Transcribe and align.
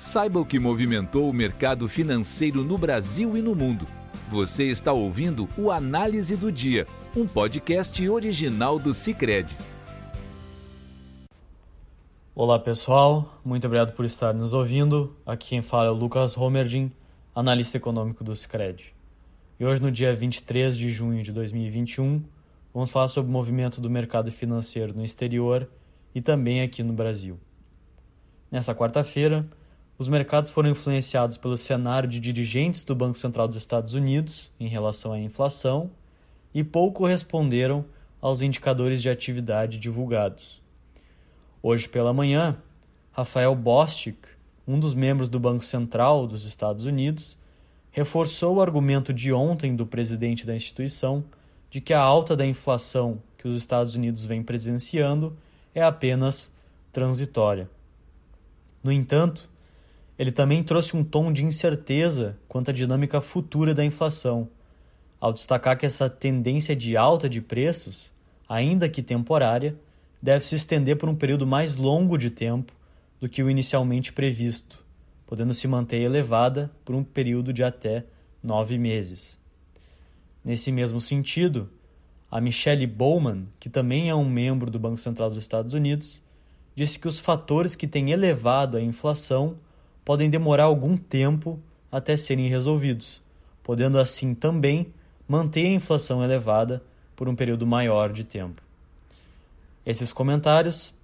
Saiba 0.00 0.40
o 0.40 0.46
que 0.46 0.58
movimentou 0.58 1.28
o 1.28 1.32
mercado 1.32 1.86
financeiro 1.86 2.64
no 2.64 2.78
Brasil 2.78 3.36
e 3.36 3.42
no 3.42 3.54
mundo. 3.54 3.86
Você 4.30 4.64
está 4.64 4.94
ouvindo 4.94 5.46
o 5.58 5.70
Análise 5.70 6.38
do 6.38 6.50
Dia, 6.50 6.86
um 7.14 7.26
podcast 7.26 8.08
original 8.08 8.78
do 8.78 8.94
Cicred. 8.94 9.58
Olá 12.34 12.58
pessoal, 12.58 13.42
muito 13.44 13.66
obrigado 13.66 13.92
por 13.92 14.06
estar 14.06 14.32
nos 14.32 14.54
ouvindo. 14.54 15.14
Aqui 15.26 15.50
quem 15.50 15.60
fala 15.60 15.88
é 15.88 15.90
o 15.90 15.94
Lucas 15.94 16.32
Romerdin, 16.32 16.90
analista 17.34 17.76
econômico 17.76 18.24
do 18.24 18.34
Cicred. 18.34 18.94
E 19.58 19.66
hoje, 19.66 19.82
no 19.82 19.92
dia 19.92 20.16
23 20.16 20.78
de 20.78 20.90
junho 20.90 21.22
de 21.22 21.30
2021, 21.30 22.24
vamos 22.72 22.90
falar 22.90 23.08
sobre 23.08 23.28
o 23.28 23.32
movimento 23.32 23.82
do 23.82 23.90
mercado 23.90 24.32
financeiro 24.32 24.94
no 24.94 25.04
exterior 25.04 25.68
e 26.14 26.22
também 26.22 26.62
aqui 26.62 26.82
no 26.82 26.94
Brasil. 26.94 27.38
Nessa 28.50 28.74
quarta-feira, 28.74 29.46
os 30.00 30.08
mercados 30.08 30.50
foram 30.50 30.70
influenciados 30.70 31.36
pelo 31.36 31.58
cenário 31.58 32.08
de 32.08 32.18
dirigentes 32.18 32.84
do 32.84 32.94
Banco 32.94 33.18
Central 33.18 33.46
dos 33.46 33.58
Estados 33.58 33.92
Unidos 33.92 34.50
em 34.58 34.66
relação 34.66 35.12
à 35.12 35.18
inflação 35.18 35.90
e 36.54 36.64
pouco 36.64 37.04
responderam 37.04 37.84
aos 38.18 38.40
indicadores 38.40 39.02
de 39.02 39.10
atividade 39.10 39.78
divulgados. 39.78 40.62
Hoje 41.62 41.86
pela 41.86 42.14
manhã, 42.14 42.56
Rafael 43.12 43.54
Bostic, 43.54 44.26
um 44.66 44.80
dos 44.80 44.94
membros 44.94 45.28
do 45.28 45.38
Banco 45.38 45.66
Central 45.66 46.26
dos 46.26 46.46
Estados 46.46 46.86
Unidos, 46.86 47.36
reforçou 47.90 48.56
o 48.56 48.62
argumento 48.62 49.12
de 49.12 49.30
ontem 49.34 49.76
do 49.76 49.84
presidente 49.84 50.46
da 50.46 50.56
instituição 50.56 51.22
de 51.68 51.78
que 51.78 51.92
a 51.92 52.00
alta 52.00 52.34
da 52.34 52.46
inflação 52.46 53.22
que 53.36 53.46
os 53.46 53.54
Estados 53.54 53.94
Unidos 53.94 54.24
vem 54.24 54.42
presenciando 54.42 55.36
é 55.74 55.82
apenas 55.82 56.50
transitória. 56.90 57.68
No 58.82 58.90
entanto, 58.90 59.50
ele 60.20 60.30
também 60.30 60.62
trouxe 60.62 60.94
um 60.94 61.02
tom 61.02 61.32
de 61.32 61.46
incerteza 61.46 62.36
quanto 62.46 62.68
à 62.68 62.74
dinâmica 62.74 63.22
futura 63.22 63.74
da 63.74 63.82
inflação, 63.82 64.50
ao 65.18 65.32
destacar 65.32 65.78
que 65.78 65.86
essa 65.86 66.10
tendência 66.10 66.76
de 66.76 66.94
alta 66.94 67.26
de 67.26 67.40
preços, 67.40 68.12
ainda 68.46 68.86
que 68.86 69.02
temporária, 69.02 69.74
deve 70.20 70.44
se 70.44 70.54
estender 70.54 70.98
por 70.98 71.08
um 71.08 71.14
período 71.14 71.46
mais 71.46 71.78
longo 71.78 72.18
de 72.18 72.28
tempo 72.28 72.70
do 73.18 73.30
que 73.30 73.42
o 73.42 73.48
inicialmente 73.48 74.12
previsto, 74.12 74.84
podendo 75.26 75.54
se 75.54 75.66
manter 75.66 76.02
elevada 76.02 76.70
por 76.84 76.94
um 76.94 77.02
período 77.02 77.50
de 77.50 77.64
até 77.64 78.04
nove 78.42 78.76
meses. 78.76 79.38
Nesse 80.44 80.70
mesmo 80.70 81.00
sentido, 81.00 81.66
a 82.30 82.42
Michelle 82.42 82.86
Bowman, 82.86 83.48
que 83.58 83.70
também 83.70 84.10
é 84.10 84.14
um 84.14 84.28
membro 84.28 84.70
do 84.70 84.78
Banco 84.78 84.98
Central 84.98 85.30
dos 85.30 85.38
Estados 85.38 85.72
Unidos, 85.72 86.22
disse 86.74 86.98
que 86.98 87.08
os 87.08 87.18
fatores 87.18 87.74
que 87.74 87.86
têm 87.86 88.10
elevado 88.10 88.76
a 88.76 88.82
inflação 88.82 89.56
podem 90.04 90.30
demorar 90.30 90.64
algum 90.64 90.96
tempo 90.96 91.58
até 91.90 92.16
serem 92.16 92.48
resolvidos, 92.48 93.22
podendo 93.62 93.98
assim 93.98 94.34
também 94.34 94.92
manter 95.28 95.66
a 95.66 95.70
inflação 95.70 96.24
elevada 96.24 96.82
por 97.14 97.28
um 97.28 97.34
período 97.34 97.66
maior 97.66 98.12
de 98.12 98.24
tempo. 98.24 98.62
Esses 99.84 100.12
comentários 100.12 100.94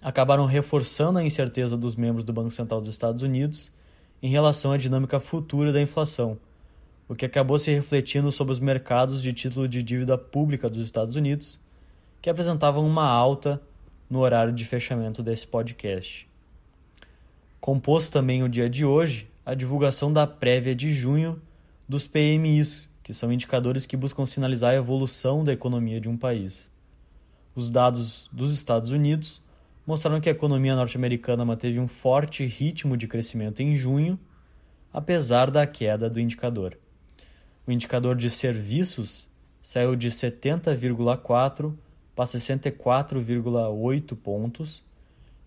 acabaram 0.00 0.46
reforçando 0.46 1.18
a 1.18 1.24
incerteza 1.24 1.76
dos 1.76 1.96
membros 1.96 2.24
do 2.24 2.32
Banco 2.32 2.50
Central 2.50 2.80
dos 2.80 2.90
Estados 2.90 3.22
Unidos 3.22 3.72
em 4.22 4.28
relação 4.28 4.72
à 4.72 4.76
dinâmica 4.76 5.18
futura 5.20 5.72
da 5.72 5.80
inflação, 5.80 6.38
o 7.08 7.14
que 7.14 7.26
acabou 7.26 7.58
se 7.58 7.70
refletindo 7.70 8.30
sobre 8.32 8.52
os 8.52 8.60
mercados 8.60 9.22
de 9.22 9.32
título 9.32 9.68
de 9.68 9.82
dívida 9.82 10.16
pública 10.16 10.68
dos 10.68 10.84
Estados 10.84 11.16
Unidos, 11.16 11.58
que 12.22 12.30
apresentavam 12.30 12.86
uma 12.86 13.06
alta 13.06 13.60
no 14.08 14.20
horário 14.20 14.52
de 14.52 14.64
fechamento 14.64 15.22
desse 15.22 15.46
podcast. 15.46 16.26
Compôs 17.64 18.10
também 18.10 18.42
o 18.42 18.48
dia 18.48 18.68
de 18.68 18.84
hoje 18.84 19.26
a 19.42 19.54
divulgação 19.54 20.12
da 20.12 20.26
prévia 20.26 20.74
de 20.74 20.92
junho 20.92 21.40
dos 21.88 22.06
PMIs, 22.06 22.90
que 23.02 23.14
são 23.14 23.32
indicadores 23.32 23.86
que 23.86 23.96
buscam 23.96 24.26
sinalizar 24.26 24.72
a 24.72 24.76
evolução 24.76 25.42
da 25.42 25.50
economia 25.50 25.98
de 25.98 26.06
um 26.06 26.14
país. 26.14 26.68
Os 27.54 27.70
dados 27.70 28.28
dos 28.30 28.52
Estados 28.52 28.90
Unidos 28.90 29.40
mostraram 29.86 30.20
que 30.20 30.28
a 30.28 30.32
economia 30.32 30.76
norte-americana 30.76 31.42
manteve 31.42 31.80
um 31.80 31.88
forte 31.88 32.44
ritmo 32.44 32.98
de 32.98 33.08
crescimento 33.08 33.62
em 33.62 33.74
junho, 33.74 34.20
apesar 34.92 35.50
da 35.50 35.66
queda 35.66 36.10
do 36.10 36.20
indicador. 36.20 36.76
O 37.66 37.72
indicador 37.72 38.14
de 38.14 38.28
serviços 38.28 39.26
saiu 39.62 39.96
de 39.96 40.10
70,4 40.10 41.72
para 42.14 42.24
64,8 42.26 44.14
pontos, 44.16 44.84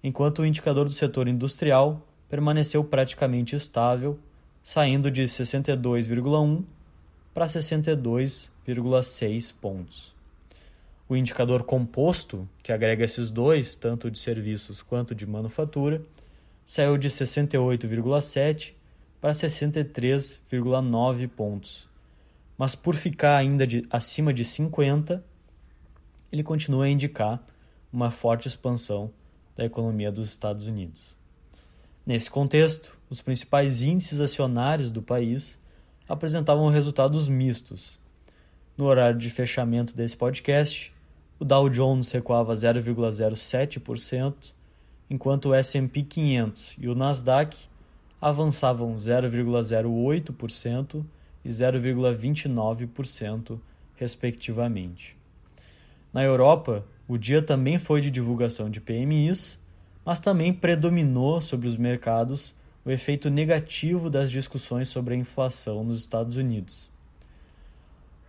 enquanto 0.03 0.39
o 0.39 0.45
indicador 0.47 0.85
do 0.85 0.91
setor 0.91 1.27
industrial 1.27 2.06
permaneceu 2.29 2.83
praticamente 2.83 3.55
estável, 3.55 4.19
saindo 4.61 5.09
de 5.09 5.23
62,1 5.23 6.63
para 7.33 7.45
62,6 7.45 9.53
pontos. 9.59 10.15
O 11.07 11.15
indicador 11.15 11.63
composto, 11.63 12.47
que 12.61 12.73
agrega 12.73 13.05
esses 13.05 13.31
dois, 13.31 13.75
tanto 13.75 14.11
de 14.11 14.19
serviços 14.19 14.81
quanto 14.81 15.15
de 15.15 15.25
manufatura, 15.25 16.01
saiu 16.65 16.97
de 16.97 17.09
68,7 17.09 18.73
para 19.21 19.31
63,9 19.31 21.29
pontos. 21.29 21.87
Mas 22.57 22.75
por 22.75 22.95
ficar 22.95 23.37
ainda 23.37 23.65
de, 23.65 23.87
acima 23.89 24.33
de 24.33 24.43
50, 24.43 25.23
ele 26.31 26.43
continua 26.43 26.85
a 26.85 26.89
indicar 26.89 27.41
uma 27.91 28.11
forte 28.11 28.47
expansão 28.47 29.11
da 29.55 29.63
economia 29.63 30.11
dos 30.11 30.29
Estados 30.29 30.67
Unidos. 30.67 31.16
Nesse 32.07 32.31
contexto, 32.31 32.97
os 33.09 33.21
principais 33.21 33.81
índices 33.81 34.21
acionários 34.21 34.91
do 34.91 35.01
país 35.01 35.59
apresentavam 36.07 36.69
resultados 36.69 37.27
mistos. 37.27 37.99
No 38.77 38.85
horário 38.85 39.19
de 39.19 39.29
fechamento 39.29 39.93
desse 39.93 40.15
podcast, 40.15 40.93
o 41.37 41.43
Dow 41.43 41.67
Jones 41.67 42.09
recuava 42.09 42.53
0,07%, 42.53 44.53
enquanto 45.09 45.49
o 45.49 45.53
S&P 45.53 46.01
500 46.01 46.77
e 46.79 46.87
o 46.87 46.95
Nasdaq 46.95 47.67
avançavam 48.21 48.95
0,08% 48.95 51.03
e 51.43 51.49
0,29%, 51.49 53.59
respectivamente. 53.97 55.17
Na 56.13 56.23
Europa, 56.23 56.85
o 57.05 57.17
dia 57.17 57.41
também 57.41 57.77
foi 57.77 57.99
de 57.99 58.09
divulgação 58.09 58.69
de 58.69 58.79
PMIs, 58.79 59.59
mas 60.07 60.19
também 60.21 60.53
predominou 60.53 61.41
sobre 61.41 61.67
os 61.67 61.75
mercados 61.75 62.55
o 62.85 62.89
efeito 62.89 63.29
negativo 63.29 64.09
das 64.09 64.31
discussões 64.31 64.87
sobre 64.87 65.13
a 65.13 65.17
inflação 65.17 65.83
nos 65.83 65.99
Estados 65.99 66.37
Unidos. 66.37 66.89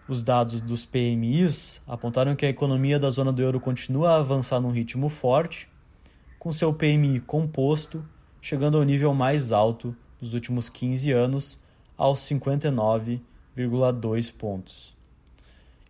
Os 0.08 0.24
dados 0.24 0.60
dos 0.60 0.84
PMIs 0.84 1.80
apontaram 1.86 2.34
que 2.34 2.44
a 2.44 2.48
economia 2.48 2.98
da 2.98 3.08
zona 3.10 3.32
do 3.32 3.40
euro 3.40 3.60
continua 3.60 4.10
a 4.10 4.16
avançar 4.16 4.58
num 4.58 4.72
ritmo 4.72 5.08
forte, 5.08 5.70
com 6.36 6.50
seu 6.50 6.74
PMI 6.74 7.20
composto 7.20 8.04
chegando 8.40 8.76
ao 8.76 8.82
nível 8.82 9.14
mais 9.14 9.52
alto 9.52 9.94
dos 10.20 10.34
últimos 10.34 10.68
15 10.68 11.12
anos, 11.12 11.60
aos 11.96 12.18
59,2 12.22 14.32
pontos. 14.36 14.96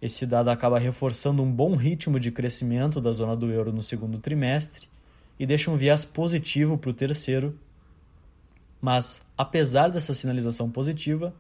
Esse 0.03 0.27
dado 0.27 0.51
acaba 0.51 0.79
reforçando 0.79 1.43
um 1.43 1.51
bom 1.51 1.77
ritmo 1.77 2.21
de 2.21 2.31
crescimento 2.31 3.01
da 3.01 3.11
zona 3.11 3.35
do 3.35 3.51
euro 3.51 3.73
no 3.73 3.83
segundo 3.83 4.19
trimestre 4.19 4.88
e 5.39 5.47
deixa 5.47 5.71
um 5.71 5.77
viés 5.77 6.05
positivo 6.05 6.77
para 6.77 6.91
o 6.91 6.95
terceiro. 6.95 7.59
Mas, 8.81 9.23
apesar 9.37 9.89
dessa 9.89 10.15
sinalização 10.15 10.71
positiva, 10.71 11.35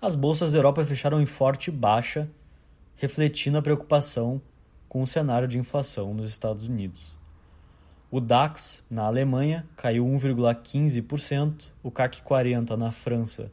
as 0.00 0.14
bolsas 0.14 0.52
da 0.52 0.58
Europa 0.58 0.84
fecharam 0.84 1.20
em 1.20 1.26
forte 1.26 1.70
baixa, 1.70 2.28
refletindo 2.96 3.58
a 3.58 3.62
preocupação 3.62 4.40
com 4.88 5.02
o 5.02 5.06
cenário 5.06 5.48
de 5.48 5.58
inflação 5.58 6.14
nos 6.14 6.28
Estados 6.28 6.68
Unidos. 6.68 7.16
O 8.10 8.20
DAX, 8.20 8.84
na 8.88 9.02
Alemanha, 9.02 9.66
caiu 9.76 10.04
1,15%, 10.06 11.66
o 11.82 11.90
CAC 11.90 12.22
40 12.22 12.76
na 12.76 12.92
França 12.92 13.50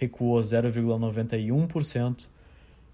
recuou 0.00 0.40
0,91% 0.40 2.26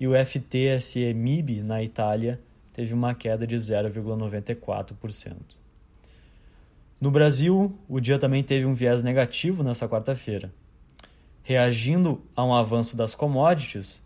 e 0.00 0.08
o 0.08 0.12
FTSE 0.12 1.14
MIB 1.14 1.62
na 1.62 1.80
Itália 1.80 2.40
teve 2.72 2.92
uma 2.92 3.14
queda 3.14 3.46
de 3.46 3.54
0,94%. 3.54 5.36
No 6.98 7.10
Brasil, 7.10 7.78
o 7.88 8.00
dia 8.00 8.19
também 8.19 8.43
teve 8.43 8.64
um 8.64 8.72
viés 8.72 9.02
negativo 9.02 9.62
nessa 9.62 9.87
quarta-feira. 9.87 10.52
Reagindo 11.43 12.22
a 12.34 12.43
um 12.43 12.54
avanço 12.54 12.96
das 12.96 13.14
commodities, 13.14 14.02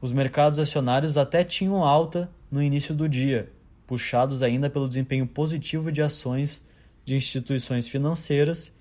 os 0.00 0.10
mercados 0.10 0.58
acionários 0.58 1.16
até 1.16 1.44
tinham 1.44 1.84
alta 1.84 2.28
no 2.50 2.62
início 2.62 2.94
do 2.94 3.08
dia, 3.08 3.52
puxados 3.86 4.42
ainda 4.42 4.68
pelo 4.68 4.88
desempenho 4.88 5.26
positivo 5.26 5.92
de 5.92 6.02
ações 6.02 6.60
de 7.04 7.14
instituições 7.14 7.86
financeiras 7.86 8.72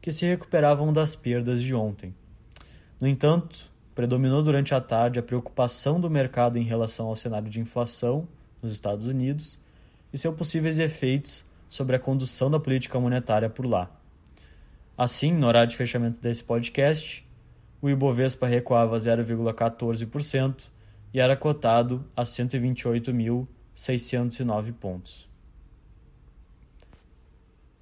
que 0.00 0.10
se 0.10 0.24
recuperavam 0.24 0.92
das 0.92 1.14
perdas 1.14 1.62
de 1.62 1.74
ontem. 1.74 2.14
No 2.98 3.06
entanto, 3.06 3.70
predominou 3.94 4.42
durante 4.42 4.74
a 4.74 4.80
tarde 4.80 5.18
a 5.18 5.22
preocupação 5.22 6.00
do 6.00 6.08
mercado 6.08 6.58
em 6.58 6.64
relação 6.64 7.08
ao 7.08 7.16
cenário 7.16 7.50
de 7.50 7.60
inflação 7.60 8.26
nos 8.62 8.72
Estados 8.72 9.06
Unidos 9.06 9.58
e 10.12 10.18
seus 10.18 10.34
possíveis 10.34 10.78
efeitos 10.78 11.44
sobre 11.72 11.96
a 11.96 11.98
condução 11.98 12.48
da 12.50 12.60
política 12.60 13.00
monetária 13.00 13.48
por 13.48 13.64
lá. 13.64 13.90
Assim, 14.96 15.32
no 15.32 15.46
horário 15.46 15.70
de 15.70 15.76
fechamento 15.76 16.20
desse 16.20 16.44
podcast, 16.44 17.26
o 17.80 17.88
Ibovespa 17.88 18.46
recuava 18.46 18.98
0,14% 18.98 20.66
e 21.14 21.18
era 21.18 21.34
cotado 21.34 22.04
a 22.14 22.24
128.609 22.24 24.74
pontos. 24.74 25.26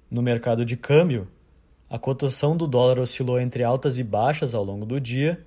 No 0.09 0.21
mercado 0.21 0.63
de 0.63 0.77
câmbio, 0.77 1.27
a 1.89 1.99
cotação 1.99 2.55
do 2.55 2.65
dólar 2.65 2.97
oscilou 2.97 3.41
entre 3.41 3.61
altas 3.61 3.99
e 3.99 4.05
baixas 4.05 4.55
ao 4.55 4.63
longo 4.63 4.85
do 4.85 5.01
dia, 5.01 5.45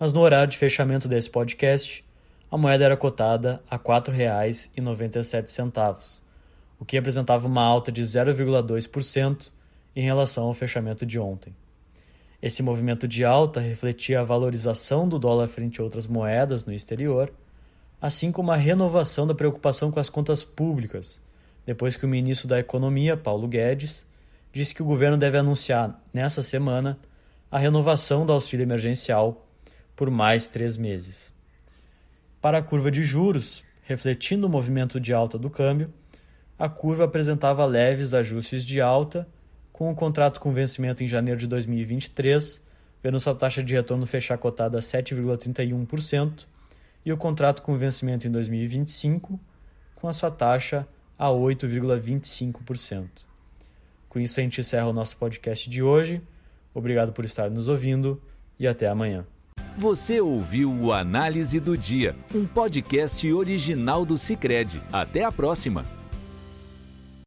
mas 0.00 0.14
no 0.14 0.20
horário 0.20 0.50
de 0.50 0.56
fechamento 0.56 1.06
desse 1.06 1.28
podcast, 1.28 2.02
a 2.50 2.56
moeda 2.56 2.86
era 2.86 2.96
cotada 2.96 3.62
a 3.70 3.76
R$ 3.76 3.82
4,97, 3.82 6.21
o 6.82 6.84
que 6.84 6.96
representava 6.96 7.46
uma 7.46 7.62
alta 7.62 7.92
de 7.92 8.02
0,2% 8.02 9.50
em 9.94 10.02
relação 10.02 10.46
ao 10.46 10.52
fechamento 10.52 11.06
de 11.06 11.16
ontem. 11.16 11.54
Esse 12.42 12.60
movimento 12.60 13.06
de 13.06 13.24
alta 13.24 13.60
refletia 13.60 14.18
a 14.18 14.24
valorização 14.24 15.08
do 15.08 15.16
dólar 15.16 15.46
frente 15.46 15.80
a 15.80 15.84
outras 15.84 16.08
moedas 16.08 16.64
no 16.64 16.72
exterior, 16.72 17.32
assim 18.00 18.32
como 18.32 18.50
a 18.50 18.56
renovação 18.56 19.28
da 19.28 19.32
preocupação 19.32 19.92
com 19.92 20.00
as 20.00 20.10
contas 20.10 20.42
públicas, 20.42 21.20
depois 21.64 21.96
que 21.96 22.04
o 22.04 22.08
ministro 22.08 22.48
da 22.48 22.58
Economia, 22.58 23.16
Paulo 23.16 23.46
Guedes, 23.46 24.04
disse 24.52 24.74
que 24.74 24.82
o 24.82 24.86
governo 24.86 25.16
deve 25.16 25.38
anunciar 25.38 26.02
nessa 26.12 26.42
semana 26.42 26.98
a 27.48 27.60
renovação 27.60 28.26
do 28.26 28.32
auxílio 28.32 28.64
emergencial 28.64 29.46
por 29.94 30.10
mais 30.10 30.48
três 30.48 30.76
meses. 30.76 31.32
Para 32.40 32.58
a 32.58 32.62
curva 32.62 32.90
de 32.90 33.04
juros, 33.04 33.62
refletindo 33.84 34.48
o 34.48 34.50
movimento 34.50 34.98
de 34.98 35.14
alta 35.14 35.38
do 35.38 35.48
câmbio, 35.48 35.92
a 36.62 36.68
curva 36.68 37.06
apresentava 37.06 37.66
leves 37.66 38.14
ajustes 38.14 38.64
de 38.64 38.80
alta, 38.80 39.26
com 39.72 39.90
o 39.90 39.96
contrato 39.96 40.38
com 40.38 40.52
vencimento 40.52 41.02
em 41.02 41.08
janeiro 41.08 41.40
de 41.40 41.48
2023, 41.48 42.62
vendo 43.02 43.18
sua 43.18 43.34
taxa 43.34 43.60
de 43.64 43.74
retorno 43.74 44.06
fechar 44.06 44.38
cotada 44.38 44.78
a 44.78 44.80
7,31%, 44.80 46.46
e 47.04 47.12
o 47.12 47.16
contrato 47.16 47.62
com 47.62 47.76
vencimento 47.76 48.28
em 48.28 48.30
2025, 48.30 49.40
com 49.96 50.06
a 50.06 50.12
sua 50.12 50.30
taxa 50.30 50.86
a 51.18 51.26
8,25%. 51.26 53.08
Com 54.08 54.20
isso, 54.20 54.38
a 54.38 54.42
gente 54.44 54.60
encerra 54.60 54.86
o 54.86 54.92
nosso 54.92 55.16
podcast 55.16 55.68
de 55.68 55.82
hoje. 55.82 56.22
Obrigado 56.72 57.12
por 57.12 57.24
estar 57.24 57.50
nos 57.50 57.66
ouvindo 57.66 58.22
e 58.56 58.68
até 58.68 58.86
amanhã. 58.86 59.26
Você 59.76 60.20
ouviu 60.20 60.72
o 60.72 60.92
Análise 60.92 61.58
do 61.58 61.76
Dia, 61.76 62.14
um 62.32 62.46
podcast 62.46 63.32
original 63.32 64.06
do 64.06 64.16
Cicred. 64.16 64.80
Até 64.92 65.24
a 65.24 65.32
próxima! 65.32 66.01